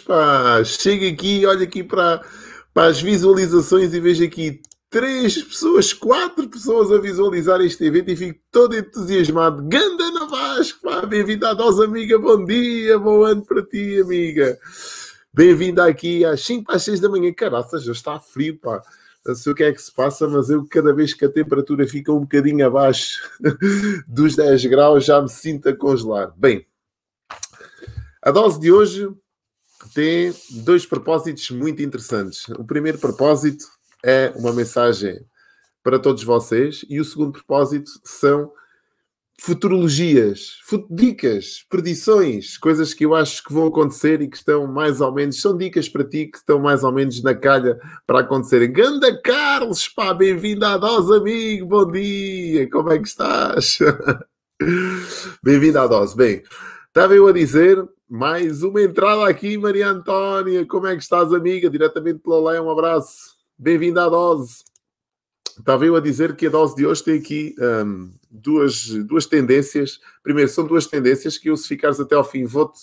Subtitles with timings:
[0.00, 0.62] pá?
[0.64, 2.22] Chega aqui, olha aqui para,
[2.72, 8.16] para as visualizações e vejo aqui três pessoas, quatro pessoas a visualizar este evento e
[8.16, 9.62] fico todo entusiasmado.
[9.62, 14.58] Ganda na Vasco, pá, bem-vinda à dose, amiga, bom dia, bom ano para ti, amiga.
[15.32, 18.82] Bem-vinda aqui às 5 às 6 da manhã, caraças, já está frio, pá.
[19.24, 21.86] Não sei o que é que se passa, mas eu cada vez que a temperatura
[21.86, 23.22] fica um bocadinho abaixo
[24.06, 26.34] dos 10 graus já me sinto a congelar.
[26.36, 26.66] Bem,
[28.20, 29.08] a dose de hoje
[29.90, 32.48] tem dois propósitos muito interessantes.
[32.50, 33.64] O primeiro propósito
[34.04, 35.18] é uma mensagem
[35.82, 38.52] para todos vocês e o segundo propósito são
[39.40, 40.58] futurologias,
[40.88, 45.40] dicas, predições, coisas que eu acho que vão acontecer e que estão mais ou menos,
[45.40, 48.72] são dicas para ti que estão mais ou menos na calha para acontecerem.
[48.72, 53.78] Ganda Carlos, pá, bem-vindo à dose, amigo, bom dia, como é que estás?
[55.42, 56.16] bem-vindo à dose.
[56.16, 56.44] Bem,
[56.92, 61.70] estava eu a dizer, mais uma entrada aqui, Maria Antónia, como é que estás, amiga?
[61.70, 63.34] Diretamente pela Leia, um abraço.
[63.58, 64.62] Bem-vindo à dose.
[65.58, 70.00] Estava eu a dizer que a dose de hoje tem aqui um, duas, duas tendências.
[70.22, 72.80] Primeiro, são duas tendências que eu, se ficares até ao fim, vou-te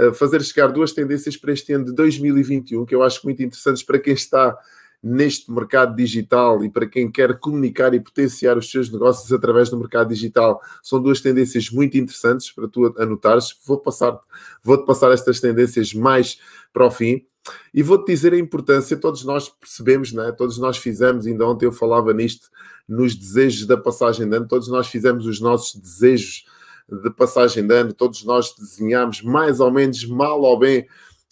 [0.00, 3.84] uh, fazer chegar duas tendências para este ano de 2021, que eu acho muito interessantes
[3.84, 4.58] para quem está
[5.02, 9.78] neste mercado digital e para quem quer comunicar e potenciar os seus negócios através do
[9.78, 10.60] mercado digital.
[10.82, 13.56] São duas tendências muito interessantes para tu anotares.
[13.64, 14.18] Vou passar,
[14.62, 16.40] vou-te passar estas tendências mais
[16.72, 17.24] para o fim.
[17.72, 20.32] E vou-te dizer a importância, todos nós percebemos, né?
[20.32, 22.48] todos nós fizemos, ainda ontem eu falava nisto,
[22.88, 26.44] nos desejos da passagem de ano, todos nós fizemos os nossos desejos
[26.88, 30.86] de passagem de ano, todos nós desenhamos mais ou menos, mal ou bem,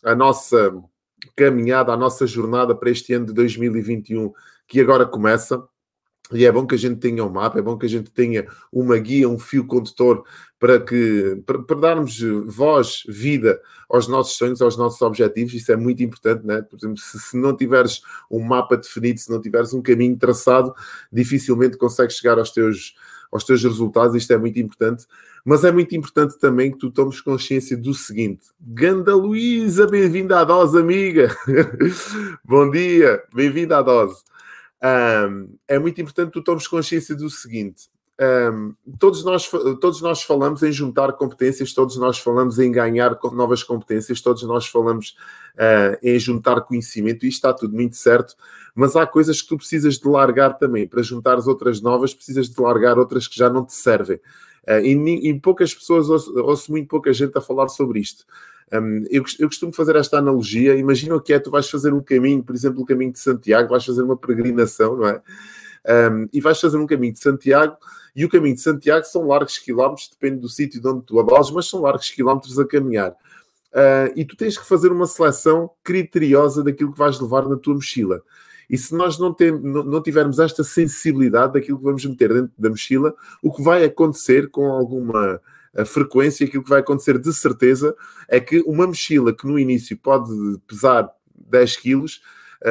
[0.04, 0.72] a nossa
[1.36, 4.32] caminhada, a nossa jornada para este ano de 2021,
[4.66, 5.62] que agora começa.
[6.32, 8.46] E é bom que a gente tenha um mapa, é bom que a gente tenha
[8.72, 10.24] uma guia, um fio condutor
[10.58, 15.52] para que para, para, darmos voz, vida aos nossos sonhos, aos nossos objetivos.
[15.52, 16.62] Isso é muito importante, né?
[16.62, 20.74] Por exemplo, se, se não tiveres um mapa definido, se não tiveres um caminho traçado,
[21.12, 22.94] dificilmente consegues chegar aos teus
[23.34, 24.14] aos teus resultados.
[24.14, 25.06] Isto é muito importante.
[25.44, 30.44] Mas é muito importante também que tu tomes consciência do seguinte: Ganda Luísa, bem-vinda à
[30.44, 31.36] dose, amiga.
[32.44, 34.22] Bom dia, bem-vinda à dose.
[34.82, 37.90] Um, é muito importante que tu tomes consciência do seguinte:
[38.20, 43.62] um, todos, nós, todos nós falamos em juntar competências, todos nós falamos em ganhar novas
[43.64, 45.16] competências, todos nós falamos
[45.54, 48.36] uh, em juntar conhecimento, e está tudo muito certo,
[48.74, 50.86] mas há coisas que tu precisas de largar também.
[50.86, 54.16] Para juntar as outras novas, precisas de largar outras que já não te servem.
[54.66, 58.24] Uh, e, e, poucas pessoas, ouço, ouço, muito pouca gente a falar sobre isto.
[58.72, 60.76] Um, eu, eu, costumo fazer esta analogia.
[60.76, 63.68] Imagina o que é: tu vais fazer um caminho, por exemplo, o caminho de Santiago,
[63.68, 65.20] vais fazer uma peregrinação, não é?
[65.86, 67.76] Um, e vais fazer um caminho de Santiago.
[68.16, 71.50] E o caminho de Santiago são largos quilómetros, depende do sítio de onde tu abalas,
[71.50, 73.10] mas são largos quilómetros a caminhar.
[73.10, 77.74] Uh, e tu tens que fazer uma seleção criteriosa daquilo que vais levar na tua
[77.74, 78.22] mochila.
[78.70, 82.52] E se nós não, tem, não, não, tivermos esta sensibilidade daquilo que vamos meter dentro
[82.56, 85.40] da mochila, o que vai acontecer com alguma
[85.76, 87.96] a frequência, aquilo que vai acontecer de certeza
[88.28, 90.30] é que uma mochila que no início pode
[90.66, 92.22] pesar 10 quilos,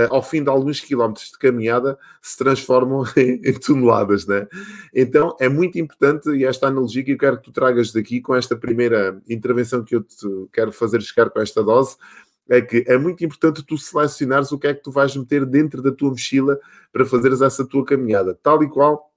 [0.09, 4.47] ao fim de alguns quilómetros de caminhada, se transformam em, em, toneladas, né?
[4.93, 8.35] Então é muito importante, e esta analogia que eu quero que tu tragas daqui com
[8.35, 11.95] esta primeira intervenção que eu te quero fazer chegar com esta dose,
[12.49, 15.81] é que é muito importante tu selecionares o que é que tu vais meter dentro
[15.81, 16.59] da tua mochila
[16.91, 19.09] para fazeres essa tua caminhada, tal e qual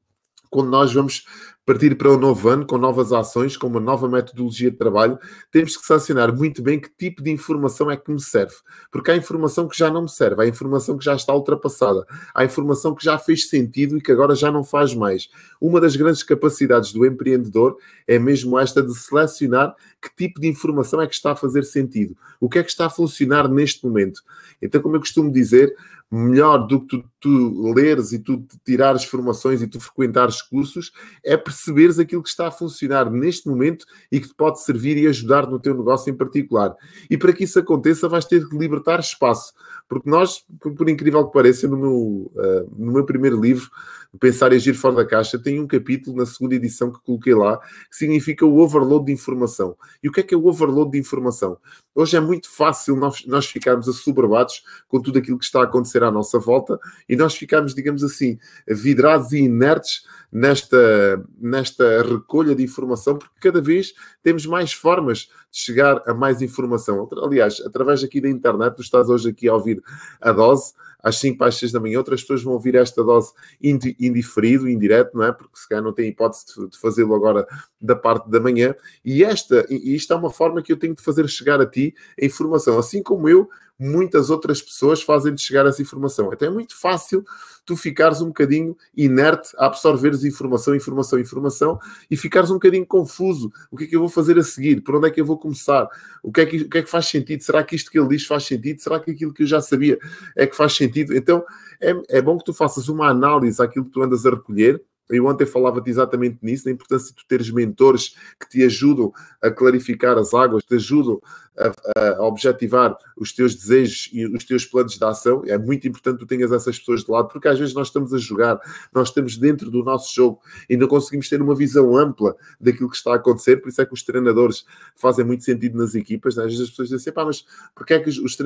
[0.49, 1.27] quando nós vamos
[1.67, 5.19] partir para um novo ano com novas ações, com uma nova metodologia de trabalho,
[5.51, 8.55] temos que sancionar muito bem que tipo de informação é que me serve.
[8.91, 12.45] Porque há informação que já não me serve, há informação que já está ultrapassada, há
[12.45, 15.29] informação que já fez sentido e que agora já não faz mais.
[15.61, 17.77] Uma das grandes capacidades do empreendedor
[18.07, 22.17] é mesmo esta de selecionar que tipo de informação é que está a fazer sentido,
[22.39, 24.23] o que é que está a funcionar neste momento.
[24.63, 25.75] Então, como eu costumo dizer,
[26.11, 30.93] melhor do que tu, tu leres e tu tirares formações e tu frequentares cursos,
[31.25, 35.07] é perceberes aquilo que está a funcionar neste momento e que te pode servir e
[35.07, 36.75] ajudar no teu negócio em particular.
[37.09, 39.55] E para que isso aconteça, vais ter que libertar espaço.
[39.89, 41.93] Porque nós, por incrível que pareça, no meu,
[42.35, 43.71] uh, no meu primeiro livro,
[44.19, 47.59] Pensar e Agir Fora da Caixa, tem um capítulo na segunda edição que coloquei lá,
[47.59, 49.77] que significa o overload de informação.
[50.03, 51.59] E o que é que é o overload de informação?
[51.95, 56.03] Hoje é muito fácil nós, nós ficarmos assoberbados com tudo aquilo que está a acontecer
[56.03, 56.79] à nossa volta
[57.09, 63.61] e nós ficarmos, digamos assim, vidrados e inertes nesta, nesta recolha de informação, porque cada
[63.61, 67.09] vez temos mais formas de chegar a mais informação.
[67.23, 69.83] Aliás, através aqui da internet, tu estás hoje aqui a ouvir
[70.21, 70.75] a dose,
[71.07, 73.33] às 5 às 6 da manhã, outras pessoas vão ouvir esta dose
[73.63, 75.31] indiferido, indireto, não é?
[75.31, 77.47] Porque se calhar não tem hipótese de fazê-lo agora
[77.81, 78.75] da parte da manhã.
[79.05, 81.95] E esta, e isto é uma forma que eu tenho de fazer chegar a ti
[82.21, 86.31] a informação, assim como eu muitas outras pessoas fazem-te chegar essa informação.
[86.33, 87.25] Então é muito fácil
[87.65, 91.79] tu ficares um bocadinho inerte a absorveres informação, informação, informação
[92.11, 93.53] e ficares um bocadinho confuso.
[93.71, 94.81] O que é que eu vou fazer a seguir?
[94.83, 95.89] Por onde é que eu vou começar?
[96.23, 97.43] O que é que, o que, é que faz sentido?
[97.43, 98.81] Será que isto que ele diz faz sentido?
[98.81, 99.99] Será que aquilo que eu já sabia
[100.37, 101.15] é que faz sentido?
[101.17, 101.45] Então
[101.81, 105.27] é, é bom que tu faças uma análise àquilo que tu andas a recolher eu
[105.27, 110.19] ontem falava-te exatamente nisso, da importância de tu teres mentores que te ajudam a clarificar
[110.19, 111.21] as águas, te ajudam
[111.59, 115.43] a, a, objetivar os teus desejos e os teus planos de ação.
[115.47, 118.19] É muito importante tu tenhas essas pessoas de lado, porque às vezes nós estamos a
[118.19, 118.61] jogar,
[118.93, 122.97] nós estamos dentro do nosso jogo e não conseguimos ter uma visão ampla daquilo que
[122.97, 123.57] está a acontecer.
[123.57, 124.65] Por isso é que os treinadores
[124.95, 126.37] fazem muito sentido nas equipas.
[126.37, 126.45] Né?
[126.45, 127.45] Às vezes as pessoas dizem assim, pá, mas
[127.75, 128.37] porque é que os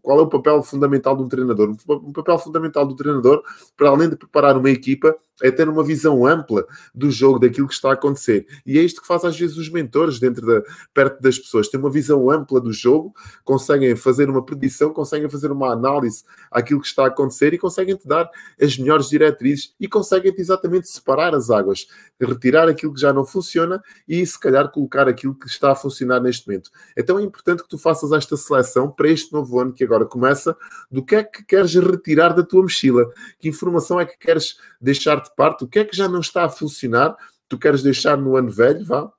[0.00, 1.74] qual é o papel fundamental de um treinador?
[1.86, 3.42] O papel fundamental do treinador,
[3.76, 7.74] para além de preparar uma equipa, é ter uma visão ampla do jogo, daquilo que
[7.74, 8.46] está a acontecer.
[8.66, 10.62] E é isto que faz às vezes os mentores dentro da,
[10.92, 13.14] perto das pessoas, ter uma visão ampla do jogo,
[13.44, 17.96] conseguem fazer uma predição, conseguem fazer uma análise àquilo que está a acontecer e conseguem
[17.96, 18.28] te dar
[18.60, 21.86] as melhores diretrizes e conseguem exatamente separar as águas,
[22.20, 26.20] retirar aquilo que já não funciona e se calhar colocar aquilo que está a funcionar
[26.20, 26.70] neste momento.
[26.96, 30.56] Então é importante que tu faças esta seleção para este novo ano que agora começa,
[30.90, 35.21] do que é que queres retirar da tua mochila, que informação é que queres deixar
[35.22, 37.16] de parte, o que é que já não está a funcionar,
[37.48, 39.10] tu queres deixar no ano velho, vá,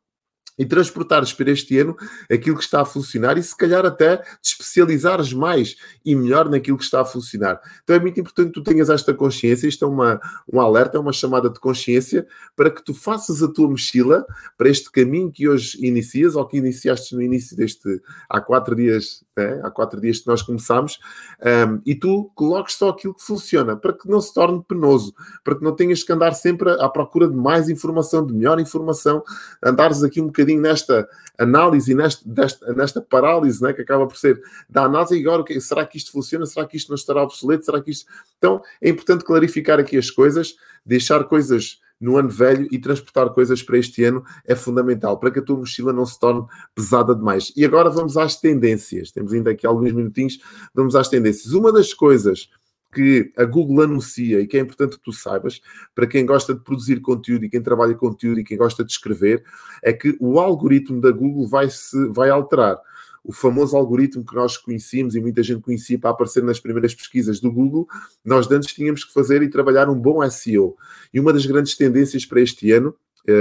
[0.57, 1.95] e transportares para este ano
[2.31, 6.77] aquilo que está a funcionar e se calhar até te especializares mais e melhor naquilo
[6.77, 7.59] que está a funcionar.
[7.83, 10.19] Então é muito importante que tu tenhas esta consciência, isto é uma,
[10.51, 14.25] um alerta, é uma chamada de consciência para que tu faças a tua mochila
[14.57, 19.23] para este caminho que hoje inicias ou que iniciaste no início deste, há quatro dias,
[19.35, 19.61] né?
[19.63, 20.99] há quatro dias que nós começámos,
[21.41, 25.13] um, e tu coloques só aquilo que funciona, para que não se torne penoso,
[25.43, 29.23] para que não tenhas que andar sempre à procura de mais informação, de melhor informação,
[29.63, 31.07] andares aqui um bocadinho nesta
[31.37, 35.85] análise, nesta, desta, nesta parálise, né, que acaba por ser da análise, e agora será
[35.85, 36.45] que isto funciona?
[36.45, 37.65] Será que isto não estará obsoleto?
[37.65, 38.09] Será que isto.
[38.37, 43.63] Então é importante clarificar aqui as coisas, deixar coisas no ano velho e transportar coisas
[43.63, 46.45] para este ano é fundamental para que a tua mochila não se torne
[46.75, 47.53] pesada demais.
[47.55, 49.09] E agora vamos às tendências.
[49.09, 50.37] Temos ainda aqui alguns minutinhos,
[50.75, 51.53] vamos às tendências.
[51.53, 52.49] Uma das coisas
[52.93, 55.61] que a Google anuncia e que é importante que tu saibas,
[55.95, 59.41] para quem gosta de produzir conteúdo e quem trabalha conteúdo e quem gosta de escrever,
[59.81, 62.77] é que o algoritmo da Google vai, se, vai alterar.
[63.23, 67.39] O famoso algoritmo que nós conhecíamos e muita gente conhecia para aparecer nas primeiras pesquisas
[67.39, 67.87] do Google,
[68.23, 70.75] nós antes tínhamos que fazer e trabalhar um bom SEO.
[71.13, 72.93] E uma das grandes tendências para este ano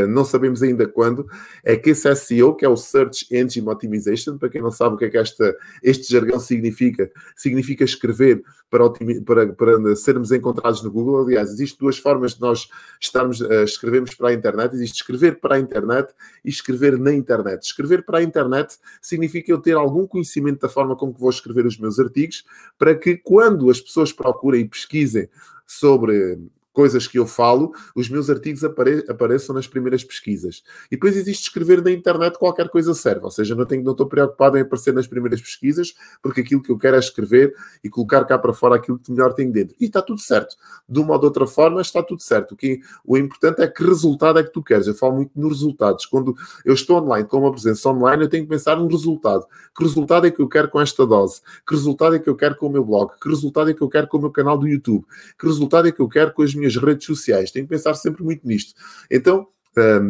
[0.08, 1.26] não sabemos ainda quando,
[1.64, 4.98] é que esse SEO, que é o Search Engine Optimization, para quem não sabe o
[4.98, 8.90] que é que esta, este jargão significa, significa escrever para,
[9.24, 11.22] para, para sermos encontrados no Google.
[11.22, 14.74] Aliás, existem duas formas de nós estarmos, uh, escrevermos para a internet.
[14.74, 17.62] Existe escrever para a internet e escrever na internet.
[17.62, 21.76] Escrever para a internet significa eu ter algum conhecimento da forma como vou escrever os
[21.76, 22.44] meus artigos,
[22.78, 25.28] para que quando as pessoas procurem e pesquisem
[25.66, 26.38] sobre
[26.72, 30.62] coisas que eu falo, os meus artigos apare apareçam nas primeiras pesquisas.
[30.86, 34.06] E depois existe escrever na internet qualquer coisa serve, ou seja, não, tenho, não estou
[34.06, 38.24] preocupado em aparecer nas primeiras pesquisas, porque aquilo que eu quero é escrever e colocar
[38.24, 39.74] cá para fora aquilo que melhor tenho dentro.
[39.80, 40.56] E está tudo certo.
[40.88, 42.52] De uma ou de outra forma, está tudo certo.
[42.52, 44.86] O, que, o importante é que resultado é que tu queres.
[44.86, 46.06] Eu falo muito nos resultados.
[46.06, 49.46] Quando eu estou online, com uma presença online, eu tenho que pensar no resultado.
[49.76, 51.40] Que resultado é que eu quero com esta dose?
[51.66, 53.12] Que resultado é que eu quero com o meu blog?
[53.20, 55.04] Que resultado é que eu quero com o meu canal do YouTube?
[55.38, 57.50] Que resultado é que eu quero com as minhas redes sociais.
[57.50, 58.74] Tenho que pensar sempre muito nisto.
[59.10, 59.46] Então,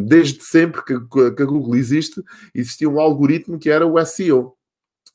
[0.06, 2.22] desde sempre que a Google existe,
[2.54, 4.56] existia um algoritmo que era o SEO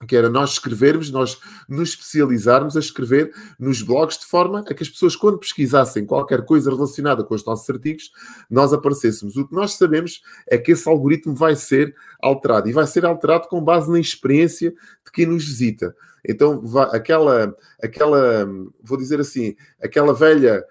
[0.06, 4.84] que era nós escrevermos, nós nos especializarmos a escrever nos blogs de forma a que
[4.84, 8.12] as pessoas, quando pesquisassem qualquer coisa relacionada com os nossos artigos,
[8.50, 9.36] nós aparecêssemos.
[9.38, 13.48] O que nós sabemos é que esse algoritmo vai ser alterado e vai ser alterado
[13.48, 15.96] com base na experiência de quem nos visita.
[16.24, 18.48] Então, aquela, aquela,
[18.84, 20.64] vou dizer assim, aquela velha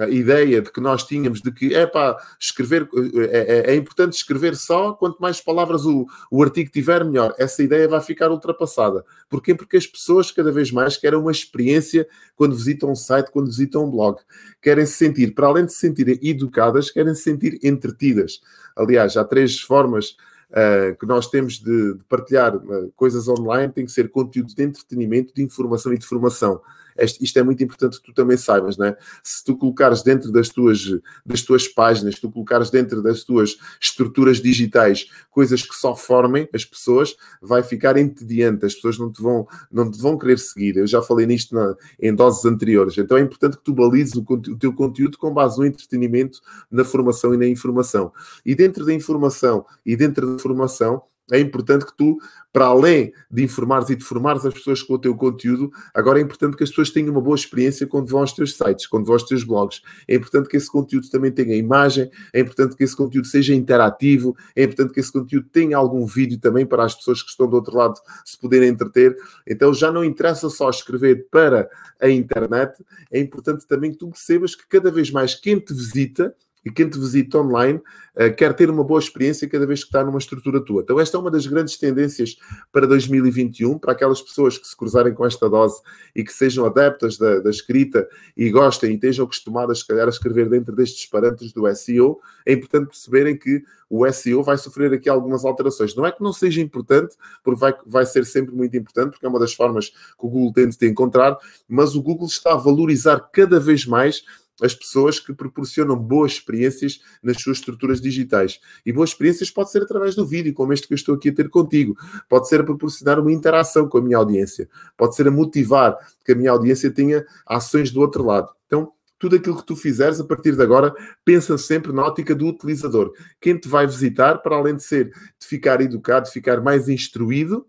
[0.00, 2.88] a ideia de que nós tínhamos de que é para escrever,
[3.30, 7.34] é, é, é, importante escrever só, quanto mais palavras o, o artigo tiver, melhor.
[7.38, 9.04] Essa ideia vai ficar ultrapassada.
[9.28, 9.54] Porquê?
[9.54, 13.84] Porque as pessoas cada vez mais querem uma experiência quando visitam um site, quando visitam
[13.84, 14.18] um blog.
[14.62, 18.40] Querem se sentir, para além de se sentirem educadas, querem se sentir entretidas.
[18.76, 20.10] Aliás, há três formas
[20.50, 24.62] uh, que nós temos de, de partilhar uh, coisas online, tem que ser conteúdo de
[24.62, 26.60] entretenimento, de informação e de formação
[26.98, 28.96] isto é muito importante que tu também saibas, não é?
[29.22, 30.80] Se tu colocares dentro das tuas,
[31.24, 36.64] das tuas páginas, tu colocares dentro das tuas estruturas digitais coisas que só formem as
[36.64, 40.76] pessoas, vai ficar entediante, as pessoas não te vão, não te vão querer seguir.
[40.76, 42.98] Eu já falei nisto na, em doses anteriores.
[42.98, 46.40] Então é importante que tu balizes o, o teu conteúdo com base no entretenimento,
[46.70, 48.12] na formação e na informação.
[48.44, 52.18] E dentro da informação e dentro da formação, é importante que tu,
[52.52, 56.22] para além de informares e de formares as pessoas com o teu conteúdo, agora é
[56.22, 59.14] importante que as pessoas tenham uma boa experiência quando vão aos teus sites, quando vão
[59.14, 59.82] aos teus blogs.
[60.06, 64.36] É importante que esse conteúdo também tenha imagem, é importante que esse conteúdo seja interativo,
[64.56, 67.56] é importante que esse conteúdo tenha algum vídeo também para as pessoas que estão do
[67.56, 69.16] outro lado se poderem entreter.
[69.46, 71.68] Então já não interessa só escrever para
[72.00, 76.34] a internet, é importante também que tu percebas que cada vez mais quem te visita
[76.68, 77.78] e quem te visita online
[78.14, 80.82] uh, quer ter uma boa experiência cada vez que está numa estrutura tua.
[80.82, 82.36] Então, esta é uma das grandes tendências
[82.70, 85.80] para 2021, para aquelas pessoas que se cruzarem com esta dose
[86.14, 88.06] e que sejam adeptas da, da escrita
[88.36, 92.20] e gostem e estejam acostumadas, se calhar, a escrever dentro destes parâmetros do SEO.
[92.44, 95.96] É importante perceberem que o SEO vai sofrer aqui algumas alterações.
[95.96, 99.28] Não é que não seja importante, porque vai, vai ser sempre muito importante, porque é
[99.28, 99.96] uma das formas que
[100.26, 104.22] o Google tende de encontrar, mas o Google está a valorizar cada vez mais
[104.62, 108.60] as pessoas que proporcionam boas experiências nas suas estruturas digitais.
[108.84, 111.34] E boas experiências pode ser através do vídeo, como este que eu estou aqui a
[111.34, 111.96] ter contigo.
[112.28, 114.68] Pode ser a proporcionar uma interação com a minha audiência.
[114.96, 118.48] Pode ser a motivar que a minha audiência tenha ações do outro lado.
[118.66, 122.46] Então, tudo aquilo que tu fizeres a partir de agora, pensa sempre na ótica do
[122.46, 123.12] utilizador.
[123.40, 127.66] Quem te vai visitar, para além de ser de ficar educado, de ficar mais instruído,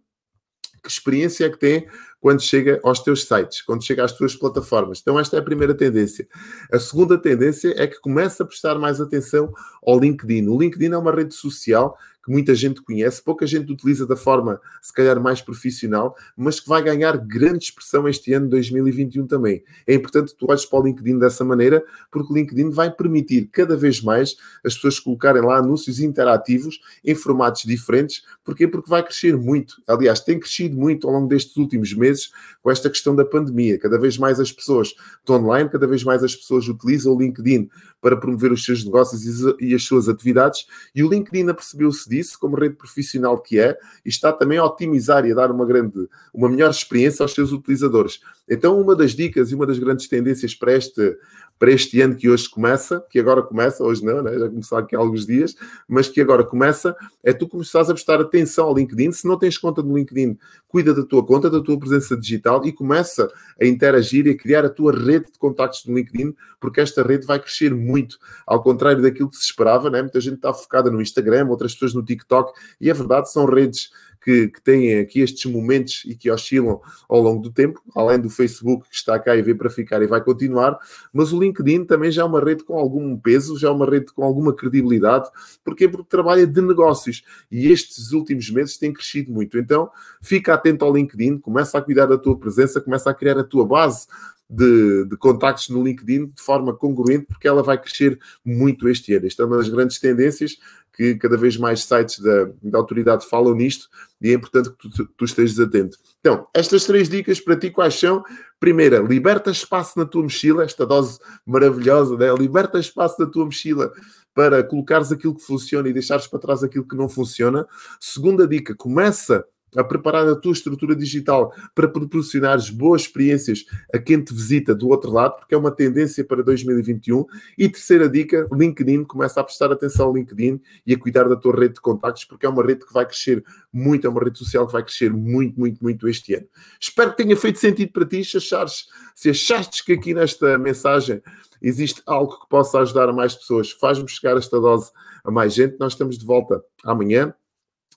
[0.84, 1.88] que experiência é que tem
[2.20, 5.00] quando chega aos teus sites, quando chega às tuas plataformas.
[5.02, 6.28] Então, esta é a primeira tendência.
[6.72, 9.54] A segunda tendência é que começa a prestar mais atenção
[9.86, 10.48] ao LinkedIn.
[10.48, 14.60] O LinkedIn é uma rede social que muita gente conhece, pouca gente utiliza da forma,
[14.82, 19.64] se calhar, mais profissional, mas que vai ganhar grande expressão este ano 2021 também.
[19.88, 23.50] É importante que tu olhes para o LinkedIn dessa maneira, porque o LinkedIn vai permitir
[23.52, 24.36] cada vez mais
[24.66, 28.24] as pessoas colocarem lá anúncios interativos em formatos diferentes.
[28.44, 28.68] Porquê?
[28.68, 29.82] Porque vai crescer muito.
[29.88, 33.80] Aliás, tem crescido muito ao longo destes últimos meses com esta questão da pandemia.
[33.80, 37.70] Cada vez mais as pessoas estão online, cada vez mais as pessoas utilizam o LinkedIn
[38.02, 42.56] para promover os seus negócios e as suas atividades, e o LinkedIn apercebeu-se disso, como
[42.56, 46.50] rede profissional que é, e está também a otimizar e a dar uma grande, uma
[46.50, 48.20] melhor experiência aos seus utilizadores.
[48.50, 51.18] Então, uma das dicas e uma das grandes tendências para este,
[51.60, 54.40] para este ano que hoje começa, que agora começa, hoje não, né?
[54.40, 55.54] já começou aqui há alguns dias,
[55.88, 59.12] mas que agora começa, é tu começares a prestar atenção ao LinkedIn.
[59.12, 60.38] Se não tens conta no LinkedIn,
[60.70, 63.30] cuida da tua conta, da tua presença digital e começa
[63.62, 67.26] a interagir e a criar a tua rede de contactos no LinkedIn, porque esta rede
[67.26, 70.02] vai crescer muito, ao contrário daquilo que se esperava, né?
[70.02, 73.90] muita gente está focada no Instagram, outras pessoas no TikTok, e é verdade, são redes
[74.22, 78.30] que, que têm aqui estes momentos e que oscilam ao longo do tempo, além do
[78.30, 80.78] Facebook que está cá e veio para ficar e vai continuar,
[81.14, 84.14] mas o LinkedIn também já é uma rede com algum peso, já é uma rede
[84.14, 85.30] com alguma credibilidade,
[85.64, 89.58] porque Porque trabalha de negócios e estes últimos meses tem crescido muito.
[89.58, 89.90] Então,
[90.22, 93.66] fica atento ao LinkedIn, começa a cuidar da tua presença, começa a criar a tua
[93.66, 94.08] base
[94.50, 99.28] de, de, contactos no LinkedIn de forma congruente, porque ela vai crescer muito este ano.
[99.28, 100.58] Esta é uma das grandes tendências
[101.00, 103.88] que cada vez mais sites da, da autoridade falam nisto
[104.22, 105.98] e é importante que tu, tu, estejas atento.
[106.20, 108.22] Então, estas três dicas para ti quais são?
[108.60, 112.26] Primeira, liberta espaço na tua mochila, esta dose maravilhosa, né?
[112.38, 113.94] liberta espaço na tua mochila
[114.34, 117.66] para colocares aquilo que funciona e deixares para trás aquilo que não funciona.
[117.98, 119.46] Segunda dica, começa
[119.76, 124.90] a preparar a tua estrutura digital para proporcionares boas experiências a quem te visita do
[124.90, 127.26] outro lado, porque é uma tendência para 2021.
[127.58, 131.56] E terceira dica, LinkedIn, começa a prestar atenção ao LinkedIn e a cuidar da tua
[131.56, 134.66] rede de contactos, porque é uma rede que vai crescer muito, é uma rede social
[134.66, 136.48] que vai crescer muito, muito, muito este ano.
[136.80, 141.22] Espero que tenha feito sentido para ti, se achares, se achaste que aqui nesta mensagem
[141.62, 144.92] existe algo que possa ajudar a mais pessoas, faz-me chegar esta dose
[145.24, 145.78] a mais gente.
[145.80, 147.34] Nós estamos de volta amanhã,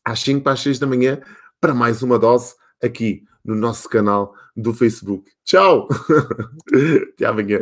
[0.05, 1.21] às 5 para as 6 da manhã,
[1.62, 5.31] para mais uma dose aqui no nosso canal do Facebook.
[5.45, 5.87] Tchau!
[7.14, 7.61] Até amanhã.